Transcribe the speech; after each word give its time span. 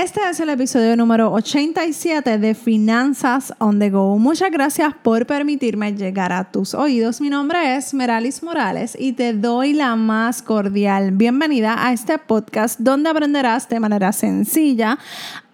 Este 0.00 0.20
es 0.30 0.38
el 0.38 0.50
episodio 0.50 0.94
número 0.94 1.32
87 1.32 2.38
de 2.38 2.54
Finanzas 2.54 3.52
on 3.58 3.80
the 3.80 3.90
Go. 3.90 4.16
Muchas 4.16 4.52
gracias 4.52 4.94
por 4.94 5.26
permitirme 5.26 5.92
llegar 5.92 6.32
a 6.32 6.44
tus 6.44 6.72
oídos. 6.72 7.20
Mi 7.20 7.30
nombre 7.30 7.74
es 7.74 7.92
Meralis 7.94 8.44
Morales 8.44 8.96
y 8.96 9.14
te 9.14 9.32
doy 9.32 9.72
la 9.72 9.96
más 9.96 10.40
cordial 10.40 11.10
bienvenida 11.10 11.84
a 11.84 11.92
este 11.92 12.16
podcast 12.16 12.78
donde 12.78 13.10
aprenderás 13.10 13.68
de 13.68 13.80
manera 13.80 14.12
sencilla 14.12 15.00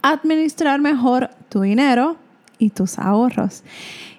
a 0.03 0.11
administrar 0.11 0.79
mejor 0.79 1.31
tu 1.49 1.63
dinero 1.63 2.19
y 2.58 2.69
tus 2.69 2.99
ahorros. 2.99 3.63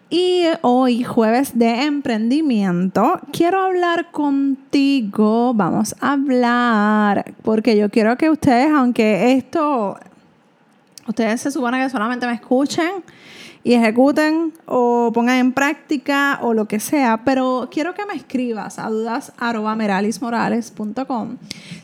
Y 0.10 0.46
hoy, 0.62 1.04
jueves 1.04 1.58
de 1.60 1.84
emprendimiento, 1.84 3.20
quiero 3.32 3.62
hablar 3.62 4.10
contigo. 4.10 5.54
Vamos 5.54 5.96
a 6.00 6.14
hablar, 6.14 7.34
porque 7.44 7.78
yo 7.78 7.92
quiero 7.92 8.18
que 8.18 8.32
ustedes, 8.32 8.72
aunque 8.72 9.34
esto, 9.34 9.98
ustedes 11.08 11.42
se 11.42 11.52
supone 11.52 11.82
que 11.84 11.90
solamente 11.90 12.28
me 12.28 12.34
escuchen 12.34 13.04
y 13.64 13.74
ejecuten 13.74 14.54
o 14.66 15.12
pongan 15.14 15.38
en 15.38 15.54
práctica 15.54 16.40
o 16.42 16.54
lo 16.54 16.66
que 16.66 16.80
sea, 16.80 17.22
pero 17.26 17.68
quiero 17.72 17.94
que 17.94 18.06
me 18.06 18.14
escribas 18.14 18.78
a 18.78 18.90
dudas 18.90 19.34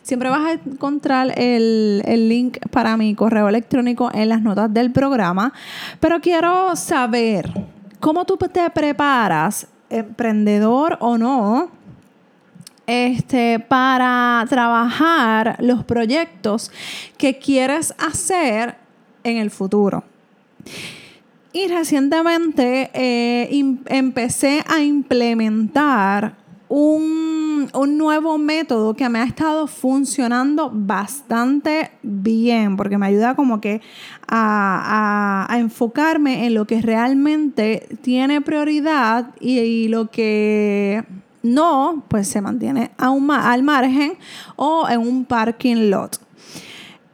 Siempre 0.03 0.29
vas 0.29 0.45
a 0.45 0.52
encontrar 0.52 1.34
el, 1.39 2.03
el 2.05 2.29
link 2.29 2.57
para 2.70 2.98
mi 2.98 3.15
correo 3.15 3.49
electrónico 3.49 4.12
en 4.13 4.29
las 4.29 4.41
notas 4.41 4.71
del 4.73 4.91
programa, 4.91 5.53
pero 5.99 6.21
quiero 6.21 6.76
saber 6.76 7.51
¿Cómo 8.01 8.26
tú 8.26 8.35
te 8.35 8.67
preparas, 8.71 9.67
emprendedor 9.88 10.98
o 11.01 11.20
no, 11.20 11.70
este, 12.88 13.59
para 13.59 14.43
trabajar 14.49 15.57
los 15.59 15.84
proyectos 15.84 16.71
que 17.20 17.38
quieres 17.38 17.93
hacer 17.99 18.76
en 19.23 19.38
el 19.38 19.52
futuro? 19.52 20.03
Y 21.53 21.67
recientemente 21.67 22.90
eh, 22.93 23.49
empecé 23.87 24.63
a 24.68 24.82
implementar 24.82 26.35
un, 26.70 27.70
nuevo 27.98 28.37
método 28.37 28.93
que 28.93 29.10
me 29.10 29.20
ha 29.20 29.26
estado 29.26 29.68
funcionando 29.68 30.71
bastante 30.73 31.91
bien, 32.01 32.77
porque 32.77 32.98
me 32.98 33.07
ayuda 33.07 33.35
como 33.35 33.60
que 33.60 33.82
a, 34.27 35.48
enfocarme 35.51 36.45
en 36.45 36.54
lo 36.54 36.65
que 36.65 36.82
realmente 36.82 37.88
tiene 38.01 38.40
prioridad 38.40 39.35
y, 39.41 39.90
lo 39.90 40.10
que 40.10 41.04
no, 41.43 42.05
pues 42.07 42.29
se 42.29 42.40
mantiene 42.40 42.91
al 42.98 43.63
margen 43.63 44.13
o 44.55 44.88
en 44.90 45.01
un 45.01 45.26
parking 45.26 45.90
lot. 45.90 46.20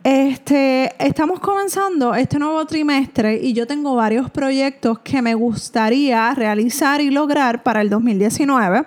Este, 0.09 0.95
estamos 1.05 1.41
comenzando 1.41 2.15
este 2.15 2.39
nuevo 2.39 2.65
trimestre 2.65 3.41
y 3.43 3.51
yo 3.51 3.67
tengo 3.67 3.93
varios 3.93 4.31
proyectos 4.31 4.99
que 4.99 5.21
me 5.21 5.33
gustaría 5.33 6.33
realizar 6.33 7.01
y 7.01 7.11
lograr 7.11 7.61
para 7.61 7.81
el 7.81 7.89
2019 7.89 8.85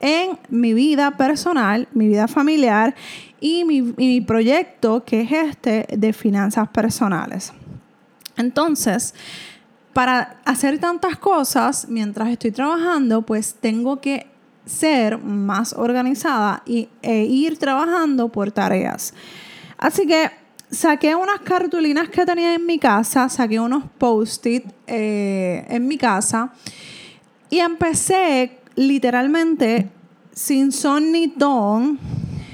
en 0.00 0.38
mi 0.48 0.72
vida 0.72 1.10
personal, 1.10 1.88
mi 1.92 2.08
vida 2.08 2.26
familiar 2.26 2.94
y 3.38 3.66
mi, 3.66 4.22
proyecto 4.22 5.04
que 5.04 5.20
es 5.20 5.32
este 5.32 5.86
de 5.94 6.14
finanzas 6.14 6.70
personales. 6.70 7.52
Entonces, 8.38 9.14
para 9.92 10.40
hacer 10.46 10.78
tantas 10.78 11.18
cosas 11.18 11.86
mientras 11.90 12.30
estoy 12.30 12.50
trabajando, 12.50 13.20
pues 13.20 13.56
tengo 13.60 14.00
que 14.00 14.26
ser 14.64 15.18
más 15.18 15.74
organizada 15.74 16.62
y, 16.64 16.88
e 17.02 17.24
ir 17.24 17.58
trabajando 17.58 18.30
por 18.30 18.52
tareas. 18.52 19.12
Así 19.76 20.06
que 20.06 20.41
saqué 20.72 21.14
unas 21.14 21.40
cartulinas 21.40 22.08
que 22.08 22.24
tenía 22.24 22.54
en 22.54 22.64
mi 22.64 22.78
casa, 22.78 23.28
saqué 23.28 23.60
unos 23.60 23.84
post-it 23.98 24.64
eh, 24.86 25.64
en 25.68 25.86
mi 25.86 25.98
casa 25.98 26.50
y 27.50 27.58
empecé 27.58 28.58
literalmente, 28.74 29.90
sin 30.32 30.72
son 30.72 31.12
ni 31.12 31.26
don, 31.26 31.98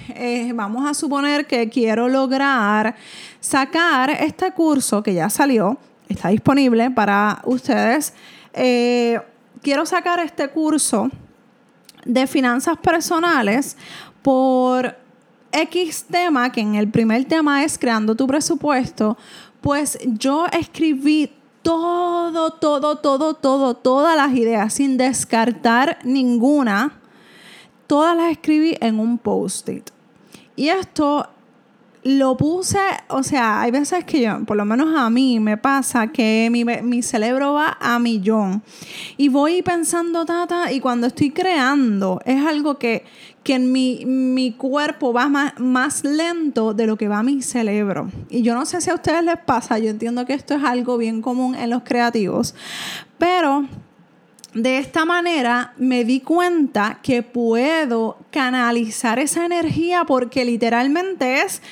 eh, 0.08 0.50
vamos 0.52 0.90
a 0.90 0.94
suponer 0.94 1.46
que 1.46 1.68
quiero 1.68 2.08
lograr 2.08 2.96
sacar 3.38 4.10
este 4.10 4.50
curso 4.50 5.00
que 5.00 5.14
ya 5.14 5.30
salió, 5.30 5.78
está 6.08 6.30
disponible 6.30 6.90
para 6.90 7.40
ustedes. 7.44 8.12
Eh, 8.52 9.20
quiero 9.62 9.86
sacar 9.86 10.18
este 10.18 10.48
curso 10.48 11.08
de 12.04 12.26
finanzas 12.26 12.76
personales 12.78 13.76
por 14.22 14.96
X 15.52 16.04
tema, 16.10 16.52
que 16.52 16.60
en 16.60 16.74
el 16.74 16.88
primer 16.90 17.24
tema 17.24 17.64
es 17.64 17.78
creando 17.78 18.14
tu 18.14 18.26
presupuesto, 18.26 19.16
pues 19.60 19.98
yo 20.04 20.46
escribí 20.46 21.30
todo, 21.62 22.52
todo, 22.52 22.96
todo, 22.96 23.34
todo, 23.34 23.74
todas 23.74 24.16
las 24.16 24.34
ideas, 24.34 24.72
sin 24.74 24.96
descartar 24.96 25.98
ninguna. 26.04 26.92
Todas 27.86 28.16
las 28.16 28.30
escribí 28.30 28.76
en 28.80 29.00
un 29.00 29.18
post-it. 29.18 29.90
Y 30.56 30.68
esto 30.68 31.28
lo 32.04 32.36
puse, 32.36 32.78
o 33.08 33.22
sea, 33.22 33.60
hay 33.60 33.70
veces 33.70 34.04
que 34.04 34.22
yo, 34.22 34.44
por 34.44 34.56
lo 34.56 34.64
menos 34.64 34.94
a 34.96 35.10
mí 35.10 35.40
me 35.40 35.56
pasa 35.56 36.08
que 36.08 36.48
mi, 36.50 36.64
mi 36.64 37.02
cerebro 37.02 37.54
va 37.54 37.76
a 37.80 37.98
millón 37.98 38.62
y 39.16 39.28
voy 39.28 39.62
pensando, 39.62 40.24
tata, 40.24 40.72
y 40.72 40.80
cuando 40.80 41.06
estoy 41.06 41.30
creando 41.30 42.20
es 42.24 42.44
algo 42.46 42.78
que, 42.78 43.04
que 43.42 43.54
en 43.54 43.72
mi, 43.72 44.04
mi 44.06 44.52
cuerpo 44.52 45.12
va 45.12 45.28
más, 45.28 45.58
más 45.58 46.04
lento 46.04 46.72
de 46.72 46.86
lo 46.86 46.96
que 46.96 47.08
va 47.08 47.22
mi 47.22 47.42
cerebro. 47.42 48.10
Y 48.30 48.42
yo 48.42 48.54
no 48.54 48.64
sé 48.64 48.80
si 48.80 48.90
a 48.90 48.94
ustedes 48.94 49.24
les 49.24 49.38
pasa, 49.38 49.78
yo 49.78 49.90
entiendo 49.90 50.24
que 50.24 50.34
esto 50.34 50.54
es 50.54 50.62
algo 50.62 50.98
bien 50.98 51.20
común 51.20 51.54
en 51.54 51.70
los 51.70 51.82
creativos, 51.82 52.54
pero 53.18 53.66
de 54.54 54.78
esta 54.78 55.04
manera 55.04 55.74
me 55.76 56.04
di 56.04 56.20
cuenta 56.20 57.00
que 57.02 57.22
puedo 57.22 58.18
canalizar 58.30 59.18
esa 59.18 59.44
energía 59.44 60.04
porque 60.04 60.44
literalmente 60.44 61.42
es 61.42 61.62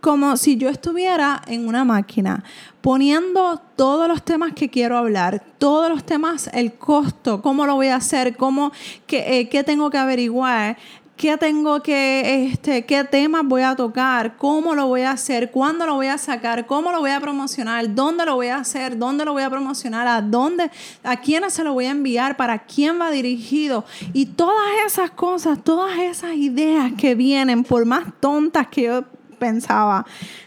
como 0.00 0.36
si 0.36 0.56
yo 0.56 0.68
estuviera 0.68 1.42
en 1.46 1.66
una 1.66 1.84
máquina 1.84 2.44
poniendo 2.80 3.60
todos 3.76 4.08
los 4.08 4.22
temas 4.22 4.52
que 4.54 4.70
quiero 4.70 4.96
hablar, 4.96 5.42
todos 5.58 5.90
los 5.90 6.04
temas, 6.04 6.48
el 6.54 6.72
costo, 6.74 7.42
cómo 7.42 7.66
lo 7.66 7.74
voy 7.74 7.88
a 7.88 7.96
hacer, 7.96 8.36
cómo, 8.36 8.72
qué, 9.06 9.40
eh, 9.40 9.48
qué 9.48 9.62
tengo 9.64 9.90
que 9.90 9.98
averiguar, 9.98 10.78
qué 11.20 11.36
tengo 11.36 11.82
que, 11.82 12.46
este, 12.46 12.86
qué 12.86 13.04
temas 13.04 13.42
voy 13.44 13.60
a 13.60 13.76
tocar, 13.76 14.38
cómo 14.38 14.74
lo 14.74 14.86
voy 14.86 15.02
a 15.02 15.10
hacer, 15.10 15.50
cuándo 15.50 15.84
lo 15.84 15.96
voy 15.96 16.06
a 16.06 16.16
sacar, 16.16 16.64
cómo 16.64 16.92
lo 16.92 17.00
voy 17.00 17.10
a 17.10 17.20
promocionar, 17.20 17.94
dónde 17.94 18.24
lo 18.24 18.36
voy 18.36 18.46
a 18.46 18.56
hacer, 18.56 18.96
dónde 18.96 19.26
lo 19.26 19.34
voy 19.34 19.42
a 19.42 19.50
promocionar, 19.50 20.08
a 20.08 20.22
dónde, 20.22 20.70
a 21.04 21.16
quiénes 21.18 21.52
se 21.52 21.62
lo 21.62 21.74
voy 21.74 21.84
a 21.84 21.90
enviar, 21.90 22.38
para 22.38 22.60
quién 22.60 22.98
va 22.98 23.10
dirigido. 23.10 23.84
Y 24.14 24.24
todas 24.24 24.64
esas 24.86 25.10
cosas, 25.10 25.62
todas 25.62 25.98
esas 25.98 26.32
ideas 26.36 26.92
que 26.96 27.14
vienen, 27.14 27.64
por 27.64 27.84
más 27.84 28.04
tontas 28.18 28.68
que 28.68 28.84
yo 28.84 29.04
pensaba, 29.38 30.06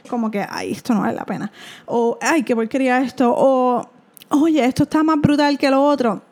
como 0.09 0.31
que, 0.31 0.44
ay, 0.50 0.72
esto 0.72 0.95
no 0.95 1.01
vale 1.01 1.13
la 1.13 1.25
pena. 1.25 1.51
O, 1.85 2.17
ay, 2.19 2.41
qué 2.41 2.56
porquería 2.56 3.00
esto. 3.00 3.31
O, 3.31 3.88
oye, 4.29 4.66
esto 4.66 4.83
está 4.83 5.03
más 5.03 5.22
brutal 5.22 5.56
que 5.56 5.69
lo 5.69 5.85
otro. 5.85 6.23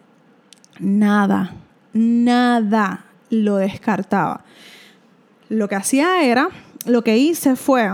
Nada, 0.80 1.53
nada 1.94 3.06
lo 3.31 3.56
descartaba. 3.56 4.44
Lo 5.50 5.68
que 5.68 5.75
hacía 5.75 6.24
era, 6.24 6.50
lo 6.86 7.03
que 7.03 7.18
hice 7.18 7.56
fue 7.56 7.90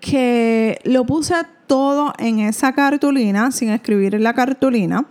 que 0.00 0.80
lo 0.84 1.04
puse 1.04 1.34
todo 1.66 2.12
en 2.18 2.38
esa 2.38 2.72
cartulina, 2.74 3.50
sin 3.50 3.70
escribir 3.70 4.14
en 4.14 4.22
la 4.22 4.34
cartulina. 4.34 5.06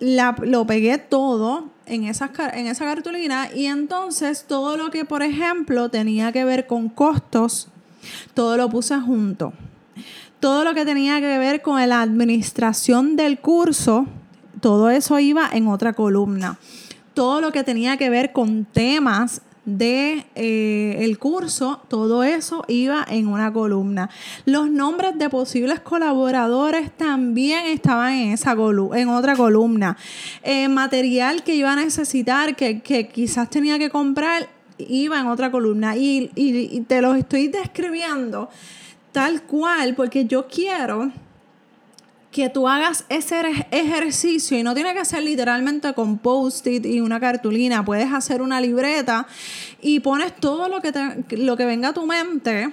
lo 0.00 0.66
pegué 0.66 0.96
todo 0.98 1.68
en 1.86 2.04
esa, 2.04 2.30
en 2.54 2.66
esa 2.66 2.84
cartulina 2.84 3.48
y 3.54 3.66
entonces 3.66 4.44
todo 4.46 4.76
lo 4.76 4.90
que, 4.90 5.04
por 5.04 5.22
ejemplo, 5.22 5.90
tenía 5.90 6.32
que 6.32 6.44
ver 6.44 6.66
con 6.66 6.88
costos, 6.88 7.68
todo 8.34 8.56
lo 8.56 8.70
puse 8.70 8.98
junto. 9.00 9.52
Todo 10.38 10.64
lo 10.64 10.72
que 10.72 10.86
tenía 10.86 11.20
que 11.20 11.38
ver 11.38 11.60
con 11.60 11.86
la 11.86 12.00
administración 12.00 13.16
del 13.16 13.40
curso, 13.40 14.06
todo 14.60 14.88
eso 14.88 15.18
iba 15.18 15.48
en 15.52 15.68
otra 15.68 15.92
columna 15.92 16.58
todo 17.20 17.42
lo 17.42 17.52
que 17.52 17.64
tenía 17.64 17.98
que 17.98 18.08
ver 18.08 18.32
con 18.32 18.64
temas 18.64 19.42
de 19.66 20.24
eh, 20.36 20.96
el 21.00 21.18
curso, 21.18 21.82
todo 21.88 22.24
eso 22.24 22.64
iba 22.66 23.04
en 23.06 23.28
una 23.28 23.52
columna. 23.52 24.08
Los 24.46 24.70
nombres 24.70 25.18
de 25.18 25.28
posibles 25.28 25.80
colaboradores 25.80 26.90
también 26.96 27.66
estaban 27.66 28.14
en 28.14 28.32
esa 28.32 28.52
en 28.52 29.08
otra 29.10 29.36
columna. 29.36 29.98
Eh, 30.42 30.66
material 30.68 31.42
que 31.42 31.56
iba 31.56 31.70
a 31.70 31.76
necesitar, 31.76 32.56
que, 32.56 32.80
quizás 33.12 33.50
tenía 33.50 33.78
que 33.78 33.90
comprar, 33.90 34.48
iba 34.78 35.20
en 35.20 35.26
otra 35.26 35.50
columna. 35.50 35.98
Y, 35.98 36.30
y 36.34 36.80
te 36.88 37.02
lo 37.02 37.16
estoy 37.16 37.48
describiendo 37.48 38.48
tal 39.12 39.42
cual, 39.42 39.94
porque 39.94 40.24
yo 40.24 40.48
quiero 40.48 41.12
que 42.30 42.48
tú 42.48 42.68
hagas 42.68 43.04
ese 43.08 43.42
ejercicio 43.70 44.58
y 44.58 44.62
no 44.62 44.74
tiene 44.74 44.94
que 44.94 45.04
ser 45.04 45.22
literalmente 45.22 45.92
con 45.94 46.18
post-it 46.18 46.86
y 46.86 47.00
una 47.00 47.18
cartulina, 47.18 47.84
puedes 47.84 48.12
hacer 48.12 48.40
una 48.40 48.60
libreta 48.60 49.26
y 49.80 50.00
pones 50.00 50.36
todo 50.36 50.68
lo 50.68 50.80
que, 50.80 50.92
lo 51.36 51.56
que 51.56 51.64
venga 51.64 51.88
a 51.88 51.92
tu 51.92 52.06
mente 52.06 52.72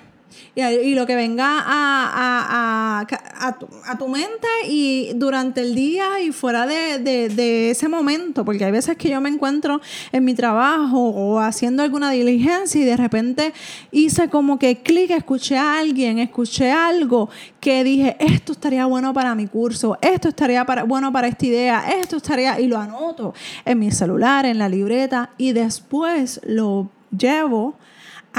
Y, 0.56 0.96
lo 0.96 1.06
que 1.06 1.16
venga 1.16 1.64
a, 1.66 3.02
a, 3.02 3.98
tu, 3.98 4.08
mente 4.08 4.48
y 4.68 5.12
durante 5.16 5.62
el 5.62 5.76
día 5.76 6.20
y 6.20 6.32
fuera 6.32 6.66
de, 6.66 7.70
ese 7.70 7.88
momento, 7.88 8.44
porque 8.44 8.66
hay 8.66 8.72
veces 8.72 8.98
que 8.98 9.10
yo 9.10 9.22
me 9.22 9.30
encuentro 9.30 9.82
en 10.12 10.26
mi 10.26 10.34
trabajo 10.34 10.98
o 10.98 11.40
haciendo 11.40 11.84
alguna 11.84 12.10
diligencia 12.10 12.82
y 12.82 12.86
de 12.86 12.98
repente 12.98 13.54
hice 13.92 14.30
como 14.30 14.58
que 14.58 14.82
clic, 14.82 15.12
escuché 15.12 15.58
a 15.58 15.78
alguien, 15.78 16.18
escuché 16.20 16.72
algo 16.72 17.30
que 17.60 17.84
dije, 17.84 18.18
esto 18.20 18.54
estaría 18.54 18.86
bueno 18.86 19.14
para 19.14 19.36
mi 19.36 19.48
curso, 19.48 19.98
esto 20.02 20.30
estaría 20.30 20.64
bueno 20.86 21.12
para 21.12 21.28
esta 21.28 21.46
idea, 21.46 21.90
esto 22.02 22.18
estaría, 22.18 22.60
y 22.60 22.68
lo 22.68 22.80
anoto 22.80 23.34
en 23.64 23.80
mi 23.80 23.92
celular, 23.92 24.46
en 24.46 24.58
la 24.58 24.70
libreta, 24.70 25.32
y 25.38 25.52
después 25.52 26.42
lo 26.46 26.90
llevo 27.16 27.76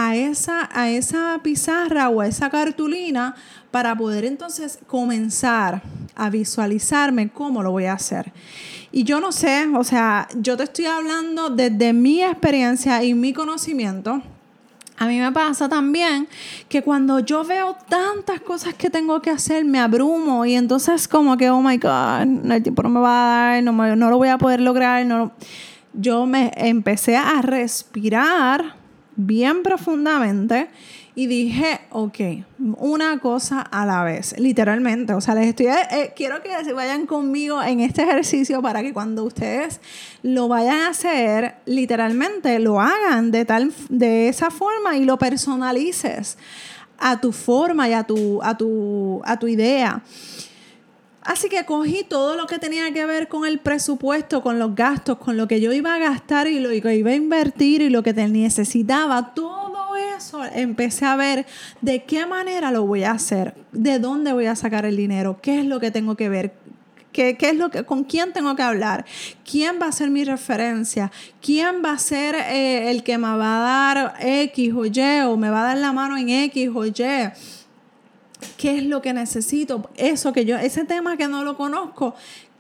a 0.01 0.15
esa, 0.15 0.69
a 0.73 0.89
esa 0.89 1.41
pizarra 1.43 2.09
o 2.09 2.21
a 2.21 2.29
esa 2.29 2.49
cartulina 2.51 3.35
para 3.73 3.97
poder 3.97 4.25
entonces 4.25 4.79
comenzar 4.87 5.83
a 6.15 6.31
visualizarme 6.31 7.31
cómo 7.31 7.65
lo 7.65 7.73
voy 7.73 7.87
a 7.87 7.95
hacer. 7.95 8.33
Y 8.93 9.03
yo 9.03 9.19
no 9.19 9.33
sé, 9.33 9.67
o 9.75 9.83
sea, 9.83 10.29
yo 10.37 10.57
te 10.57 10.63
estoy 10.63 10.85
hablando 10.85 11.51
desde 11.51 11.93
mi 11.93 12.23
experiencia 12.23 13.03
y 13.03 13.13
mi 13.13 13.33
conocimiento. 13.33 14.23
A 14.99 15.09
mí 15.09 15.19
me 15.19 15.33
pasa 15.33 15.69
también 15.69 16.29
que 16.69 16.81
cuando 16.83 17.19
yo 17.19 17.43
veo 17.43 17.77
tantas 17.89 18.41
cosas 18.41 18.75
que 18.75 18.91
tengo 18.91 19.21
que 19.21 19.31
hacer, 19.31 19.65
me 19.65 19.81
abrumo 19.81 20.47
y 20.47 20.55
entonces 20.55 21.09
como 21.09 21.37
que, 21.37 21.51
oh 21.51 21.61
my 21.61 21.77
God, 21.77 22.53
el 22.53 22.63
tiempo 22.63 22.85
no 22.85 22.89
me 22.91 23.01
va 23.01 23.11
a 23.11 23.55
dar, 23.55 23.63
no, 23.65 23.73
no 23.97 24.11
lo 24.11 24.17
voy 24.17 24.29
a 24.29 24.39
poder 24.39 24.61
lograr. 24.61 25.05
No, 25.05 25.33
yo 25.93 26.25
me 26.25 26.53
empecé 26.55 27.17
a 27.17 27.43
respirar 27.43 28.79
bien 29.19 29.65
profundamente 29.65 30.69
y 31.17 31.27
dije, 31.27 31.81
ok, 31.91 32.21
una 32.79 33.19
cosa 33.19 33.61
a 33.61 33.85
la 33.85 34.05
vez, 34.05 34.39
literalmente. 34.39 35.15
O 35.15 35.21
sea, 35.21 35.35
les 35.35 35.49
estoy, 35.49 35.67
eh, 35.67 36.13
quiero 36.15 36.41
que 36.41 36.65
se 36.65 36.73
vayan 36.73 37.07
conmigo 37.07 37.61
en 37.61 37.81
este 37.81 38.05
ejercicio 38.05 38.63
para 38.63 38.83
que 38.83 38.93
cuando 38.93 39.25
ustedes 39.25 39.81
lo 40.23 40.47
vayan 40.47 40.83
a 40.83 40.91
hacer, 40.91 41.57
literalmente 41.67 42.61
lo 42.61 42.81
hagan 42.81 43.33
de, 43.33 43.45
tal, 43.45 43.73
de 43.89 44.29
esa 44.29 44.51
forma 44.53 44.97
y 44.97 45.05
lo 45.05 45.19
personalices 45.19 46.39
a 46.99 47.21
tu 47.21 47.33
forma 47.33 47.89
y 47.89 47.95
a 47.95 48.05
tu, 48.05 48.41
a 48.41 48.57
tu, 48.57 49.21
a 49.25 49.37
tu 49.41 49.49
idea. 49.49 50.01
Así 51.29 51.51
que 51.51 51.67
cogí 51.67 52.05
todo 52.09 52.37
lo 52.37 52.47
que 52.47 52.59
tenía 52.59 52.91
que 52.91 53.05
ver 53.05 53.29
con 53.29 53.45
el 53.45 53.59
presupuesto, 53.59 54.43
con 54.43 54.59
los 54.59 54.75
gastos, 54.75 55.19
con 55.19 55.37
lo 55.37 55.47
que 55.47 55.61
yo 55.61 55.75
iba 55.75 55.95
a 55.95 55.99
gastar 55.99 56.47
y 56.47 56.59
lo 56.59 56.71
que 56.71 56.97
iba 56.97 57.11
a 57.11 57.15
invertir 57.15 57.83
y 57.83 57.91
lo 57.91 58.03
que 58.03 58.15
necesitaba. 58.15 59.35
Todo 59.35 59.95
eso 60.17 60.43
empecé 60.55 61.05
a 61.05 61.17
ver 61.17 61.45
de 61.83 62.05
qué 62.05 62.25
manera 62.25 62.71
lo 62.71 62.87
voy 62.87 63.05
a 63.05 63.11
hacer, 63.11 63.55
de 63.73 63.99
dónde 63.99 64.33
voy 64.33 64.47
a 64.47 64.57
sacar 64.57 64.87
el 64.87 64.97
dinero, 64.97 65.39
qué 65.43 65.61
es 65.61 65.67
lo 65.67 65.81
que 65.81 65.91
tengo 65.91 66.17
que 66.17 66.31
ver, 66.31 66.55
¿Qué, 67.13 67.37
es 67.39 67.57
lo 67.57 67.71
que, 67.71 67.85
¿Con 67.85 68.05
quién 68.05 68.33
tengo 68.33 68.57
que 68.57 68.63
hablar? 68.63 69.05
¿Quién 69.45 69.79
va 69.83 69.89
a 69.89 69.93
ser 69.93 70.09
mi 70.09 70.25
referencia? 70.25 71.13
¿Quién 71.43 71.83
va 71.85 71.93
a 71.93 71.99
ser 71.99 72.37
eh, 72.37 72.91
el 72.91 73.03
que 73.03 73.19
me 73.19 73.37
va 73.37 73.59
a 73.59 73.95
dar 73.95 74.15
X 74.21 74.73
o 74.73 74.87
Y 74.87 75.21
o 75.27 75.37
me 75.37 75.51
va 75.51 75.61
a 75.61 75.65
dar 75.65 75.77
la 75.77 75.93
mano 75.93 76.17
en 76.17 76.31
X 76.31 76.71
o 76.75 76.87
Y? 76.87 76.93
¿Qué 78.57 78.79
es 78.79 78.85
lo 78.85 79.03
que 79.03 79.13
necesito? 79.13 79.91
Eso 79.97 80.33
que 80.33 80.45
yo, 80.45 80.57
ese 80.57 80.85
tema 80.85 81.17
que 81.17 81.29
no 81.29 81.45
lo 81.45 81.57
conozco, 81.57 82.15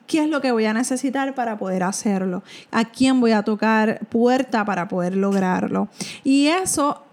¿qué 0.06 0.22
es 0.22 0.28
lo 0.28 0.40
que 0.40 0.52
voy 0.52 0.64
a 0.64 0.72
necesitar 0.72 1.34
para 1.34 1.58
poder 1.58 1.82
hacerlo? 1.82 2.42
¿A 2.72 2.84
quién 2.84 3.20
voy 3.20 3.32
a 3.32 3.42
tocar 3.42 4.00
puerta 4.06 4.64
para 4.64 4.88
poder 4.88 5.16
lograrlo? 5.16 5.88
Y 6.24 6.48
eso, 6.48 7.04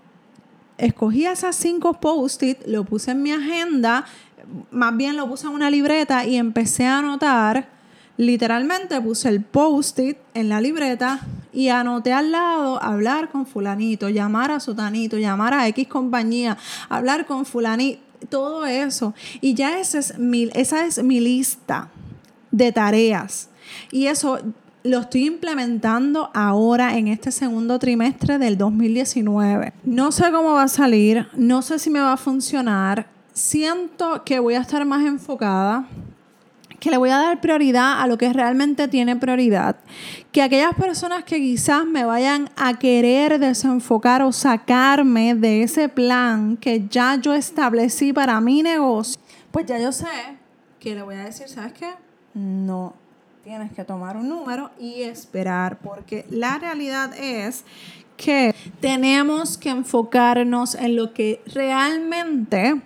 escogí 0.78 1.26
esas 1.26 1.56
cinco 1.56 2.00
post-it, 2.00 2.60
lo 2.66 2.86
puse 2.86 3.12
en 3.12 3.22
mi 3.22 3.32
agenda, 3.32 4.06
más 4.72 4.96
bien 4.96 5.18
lo 5.18 5.28
puse 5.28 5.48
en 5.48 5.54
una 5.54 5.70
libreta 5.70 6.26
y 6.26 6.38
empecé 6.38 6.86
a 6.86 7.00
anotar. 7.00 7.70
Literalmente 8.18 9.02
puse 9.02 9.28
el 9.28 9.42
post-it 9.42 10.18
en 10.34 10.48
la 10.48 10.62
libreta 10.62 11.20
y 11.52 11.68
anoté 11.68 12.14
al 12.14 12.32
lado 12.32 12.82
hablar 12.82 13.30
con 13.30 13.46
fulanito, 13.46 14.08
llamar 14.08 14.52
a 14.52 14.62
sotanito, 14.62 15.18
llamar 15.18 15.54
a 15.54 15.68
X 15.68 15.88
compañía, 15.88 16.58
hablar 16.88 17.26
con 17.26 17.46
fulanito 17.46 18.05
todo 18.30 18.66
eso. 18.66 19.14
Y 19.42 19.54
ya 19.54 19.80
esa 19.80 20.00
es 20.00 20.18
mi, 20.18 20.50
esa 20.54 20.86
es 20.86 21.02
mi 21.04 21.20
lista 21.20 21.90
de 22.52 22.72
tareas. 22.72 23.50
Y 23.92 24.08
eso 24.08 24.40
lo 24.84 25.00
estoy 25.00 25.26
implementando 25.26 26.30
ahora 26.34 26.98
en 26.98 27.08
este 27.08 27.32
segundo 27.32 27.80
trimestre 27.80 28.38
del 28.38 28.58
2019. 28.58 29.74
No 29.84 30.12
sé 30.12 30.32
cómo 30.32 30.54
va 30.54 30.64
a 30.64 30.68
salir, 30.68 31.28
no 31.36 31.62
sé 31.64 31.80
si 31.80 31.90
me 31.90 32.00
va 32.00 32.14
a 32.14 32.18
funcionar. 32.18 33.08
Siento 33.34 34.24
que 34.24 34.40
voy 34.40 34.54
a 34.54 34.62
estar 34.62 34.86
más 34.86 35.04
enfocada 35.06 35.88
que 36.86 36.92
le 36.92 36.98
voy 36.98 37.10
a 37.10 37.18
dar 37.18 37.42
prioridad 37.42 38.00
a 38.00 38.06
lo 38.06 38.16
que 38.16 38.32
realmente 38.32 38.88
tiene 38.88 39.16
prioridad, 39.16 39.76
que 40.32 40.44
aquellas 40.44 40.76
personas 40.76 41.24
que 41.24 41.38
quizás 41.38 41.84
me 41.84 42.06
vayan 42.06 42.48
a 42.56 42.78
querer 42.78 43.40
desenfocar 43.40 44.22
o 44.22 44.32
sacarme 44.32 45.34
de 45.34 45.64
ese 45.64 45.90
plan 45.90 46.58
que 46.58 46.88
ya 46.88 47.16
yo 47.16 47.34
establecí 47.34 48.14
para 48.14 48.40
mi 48.40 48.62
negocio, 48.62 49.20
pues 49.50 49.66
ya 49.66 49.80
yo 49.80 49.92
sé 49.92 50.06
que 50.80 50.94
le 50.94 51.02
voy 51.02 51.16
a 51.16 51.24
decir, 51.24 51.48
¿sabes 51.48 51.74
qué? 51.74 51.90
No, 52.36 52.94
tienes 53.44 53.72
que 53.72 53.84
tomar 53.84 54.16
un 54.16 54.30
número 54.30 54.70
y 54.80 55.02
esperar, 55.02 55.80
porque 55.80 56.28
la 56.30 56.60
realidad 56.60 57.18
es 57.18 57.66
que 58.16 58.54
tenemos 58.80 59.58
que 59.58 59.72
enfocarnos 59.72 60.76
en 60.76 60.96
lo 60.96 61.16
que 61.16 61.42
realmente 61.48 62.80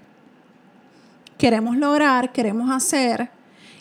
queremos 1.38 1.76
lograr, 1.76 2.32
queremos 2.32 2.72
hacer 2.72 3.38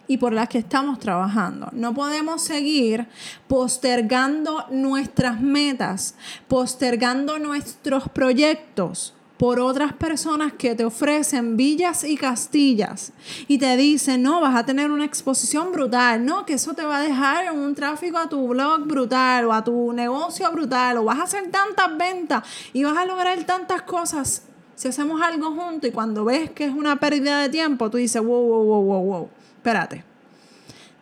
y 0.08 0.16
por 0.16 0.32
las 0.32 0.48
que 0.48 0.58
estamos 0.58 0.98
trabajando. 0.98 1.68
No 1.72 1.94
podemos 1.94 2.42
seguir 2.42 3.06
postergando 3.46 4.64
nuestras 4.70 5.40
metas, 5.40 6.14
postergando 6.48 7.38
nuestros 7.38 8.08
proyectos 8.08 9.14
por 9.36 9.60
otras 9.60 9.92
personas 9.92 10.52
que 10.54 10.74
te 10.74 10.84
ofrecen 10.84 11.56
villas 11.56 12.02
y 12.02 12.16
castillas 12.16 13.12
y 13.46 13.58
te 13.58 13.76
dicen, 13.76 14.22
no, 14.22 14.40
vas 14.40 14.56
a 14.56 14.66
tener 14.66 14.90
una 14.90 15.04
exposición 15.04 15.70
brutal, 15.70 16.24
no, 16.24 16.44
que 16.44 16.54
eso 16.54 16.74
te 16.74 16.84
va 16.84 16.98
a 16.98 17.02
dejar 17.02 17.52
un 17.52 17.74
tráfico 17.76 18.18
a 18.18 18.28
tu 18.28 18.48
blog 18.48 18.84
brutal 18.84 19.44
o 19.44 19.52
a 19.52 19.62
tu 19.62 19.92
negocio 19.92 20.50
brutal 20.50 20.96
o 20.96 21.04
vas 21.04 21.20
a 21.20 21.22
hacer 21.22 21.50
tantas 21.52 21.96
ventas 21.96 22.42
y 22.72 22.82
vas 22.82 22.96
a 22.96 23.04
lograr 23.04 23.44
tantas 23.44 23.82
cosas. 23.82 24.42
Si 24.74 24.88
hacemos 24.88 25.20
algo 25.22 25.52
juntos 25.52 25.90
y 25.90 25.92
cuando 25.92 26.24
ves 26.24 26.50
que 26.50 26.64
es 26.64 26.72
una 26.72 26.96
pérdida 26.96 27.40
de 27.40 27.48
tiempo, 27.48 27.90
tú 27.90 27.96
dices, 27.96 28.22
wow, 28.22 28.42
wow, 28.42 28.64
wow, 28.64 28.82
wow, 28.82 29.02
wow 29.02 29.28
espérate. 29.58 30.02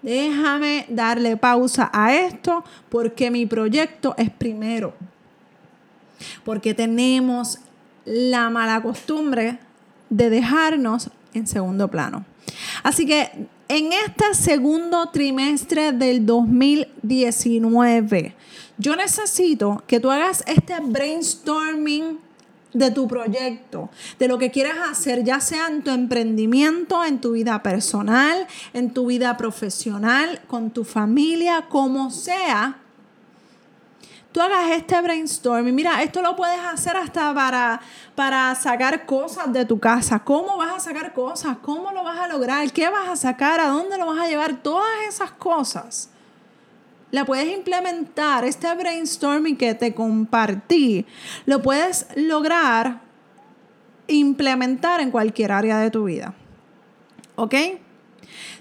Déjame 0.03 0.85
darle 0.89 1.37
pausa 1.37 1.89
a 1.93 2.13
esto 2.15 2.65
porque 2.89 3.31
mi 3.31 3.47
proyecto 3.47 4.15
es 4.17 4.31
primero. 4.31 4.95
Porque 6.45 6.75
tenemos 6.75 7.61
la 8.05 8.51
mala 8.51 8.83
costumbre 8.83 9.59
de 10.09 10.31
dejarnos 10.31 11.11
en 11.35 11.47
segundo 11.47 11.89
plano. 11.89 12.25
Así 12.83 13.07
que 13.07 13.31
en 13.69 13.93
este 13.93 14.35
segundo 14.35 15.11
trimestre 15.11 15.93
del 15.93 16.25
2019, 16.25 18.35
yo 18.79 18.97
necesito 18.97 19.85
que 19.87 20.01
tú 20.01 20.11
hagas 20.11 20.43
este 20.47 20.81
brainstorming 20.81 22.26
de 22.79 22.91
tu 22.91 23.09
proyecto, 23.09 23.91
de 24.19 24.29
lo 24.29 24.39
que 24.39 24.51
quieras 24.51 24.77
hacer, 24.91 25.25
ya 25.25 25.41
sea 25.41 25.69
en 25.69 25.83
tu 25.83 25.91
emprendimiento, 25.91 27.05
en 27.05 27.21
tu 27.21 27.33
vida 27.33 27.63
personal, 27.63 28.47
en 28.73 28.93
tu 28.93 29.07
vida 29.07 29.37
profesional, 29.37 30.41
con 30.47 30.71
tu 30.71 30.85
familia, 30.85 31.67
como 31.69 32.11
sea, 32.11 32.79
tú 34.33 34.43
hagas 34.43 34.71
este 34.73 35.01
brainstorming. 35.01 35.75
Mira, 35.75 36.03
esto 36.03 36.21
lo 36.21 36.37
puedes 36.37 36.61
hacer 36.61 36.97
hasta 36.97 37.33
para, 37.33 37.81
para 38.15 38.55
sacar 38.55 39.07
cosas 39.07 39.51
de 39.51 39.65
tu 39.65 39.81
casa. 39.81 40.19
¿Cómo 40.19 40.59
vas 40.59 40.75
a 40.75 40.81
sacar 40.81 41.15
cosas? 41.15 41.57
¿Cómo 41.63 41.91
lo 41.93 42.05
vas 42.05 42.19
a 42.19 42.29
lograr? 42.29 42.71
¿Qué 42.71 42.91
vas 42.91 43.09
a 43.09 43.17
sacar? 43.17 43.61
¿A 43.61 43.69
dónde 43.69 43.97
lo 43.97 44.07
vas 44.07 44.21
a 44.21 44.29
llevar? 44.29 44.63
Todas 44.63 44.91
esas 45.09 45.31
cosas 45.31 46.11
la 47.17 47.25
puedes 47.25 47.51
implementar, 47.51 48.45
este 48.45 48.73
brainstorming 48.75 49.57
que 49.57 49.75
te 49.75 49.95
compartí, 49.95 51.07
lo 51.47 51.63
puedes 51.63 52.07
lograr 52.15 53.01
implementar 54.07 55.01
en 55.01 55.11
cualquier 55.11 55.51
área 55.51 55.79
de 55.79 55.91
tu 55.91 56.05
vida. 56.05 56.35
¿Ok? 57.37 57.55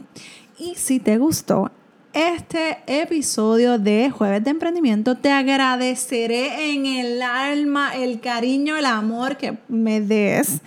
Y 0.60 0.75
si 0.75 1.00
te 1.00 1.17
gustó 1.17 1.72
este 2.13 2.77
episodio 2.86 3.79
de 3.79 4.12
Jueves 4.12 4.43
de 4.43 4.51
Emprendimiento. 4.51 5.17
Te 5.17 5.32
agradeceré 5.32 6.74
en 6.74 6.86
el 6.86 7.22
alma 7.22 7.96
el 7.96 8.20
cariño, 8.20 8.77
el 8.77 8.86
amor 8.86 9.38
que 9.38 9.58
me 9.67 10.00
des 10.00 10.62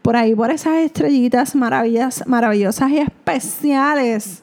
por 0.00 0.16
ahí, 0.16 0.34
por 0.34 0.50
esas 0.50 0.76
estrellitas 0.78 1.56
maravillas, 1.56 2.22
maravillosas 2.26 2.90
y 2.90 2.98
especiales. 2.98 4.42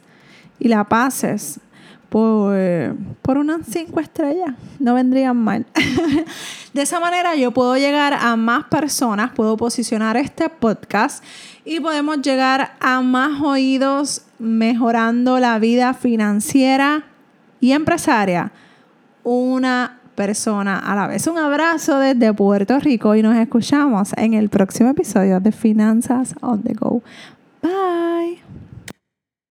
Y 0.60 0.68
la 0.68 0.84
pases 0.84 1.62
por, 2.10 2.96
por 3.22 3.38
unas 3.38 3.62
cinco 3.68 4.00
estrellas. 4.00 4.56
No 4.80 4.94
vendrían 4.96 5.38
mal. 5.38 5.66
de 6.74 6.82
esa 6.82 7.00
manera 7.00 7.36
yo 7.36 7.52
puedo 7.52 7.78
llegar 7.78 8.14
a 8.14 8.36
más 8.36 8.66
personas, 8.66 9.32
puedo 9.32 9.58
posicionar 9.58 10.18
este 10.18 10.50
podcast 10.50 11.24
y 11.66 11.80
podemos 11.80 12.22
llegar 12.22 12.72
a 12.80 13.02
más 13.02 13.42
oídos 13.42 14.24
mejorando 14.40 15.40
la 15.40 15.60
vida 15.60 15.94
financiera 15.94 17.04
y 17.60 17.72
empresaria. 17.74 18.52
Una 19.24 20.00
persona 20.16 20.80
a 20.80 20.96
la 20.96 21.08
vez. 21.08 21.28
Un 21.28 21.38
abrazo 21.38 21.98
desde 22.00 22.34
Puerto 22.34 22.78
Rico 22.80 23.16
y 23.16 23.22
nos 23.22 23.38
escuchamos 23.38 24.12
en 24.18 24.34
el 24.34 24.50
próximo 24.50 24.90
episodio 24.90 25.40
de 25.40 25.54
Finanzas 25.54 26.36
on 26.42 26.62
the 26.64 26.74
Go. 26.74 27.02
Bye. 27.62 28.49